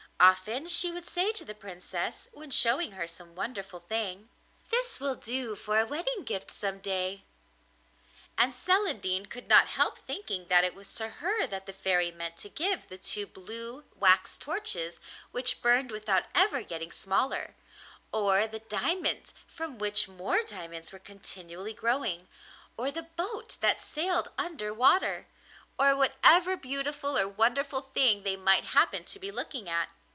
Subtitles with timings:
[0.23, 4.29] Often she would say to the Princess, when showing her some wonderful thing:
[4.69, 7.23] 'This will do for a wedding gift some day.'
[8.37, 12.37] And Celandine could not help thinking that it was to her that the Fairy meant
[12.37, 14.99] to give the two blue wax torches
[15.31, 17.55] which burned without ever getting smaller,
[18.11, 22.27] or the diamond from which more diamonds were continually growing,
[22.77, 25.25] or the boat that sailed under water,
[25.79, 29.89] or whatever beautiful or wonderful thing they might happen to be looking at.